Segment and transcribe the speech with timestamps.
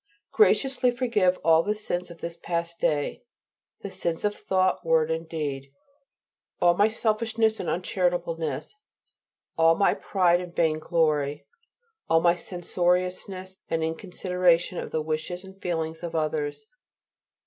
[0.31, 3.21] Graciously forgive all the sins of this past day
[3.81, 5.71] the sins of thought, word and deed;
[6.59, 8.75] all my selfishness and uncharitableness;
[9.59, 11.45] all my pride and vain glory;
[12.09, 16.65] all my censoriousness and inconsideration of the wishes and feelings of others.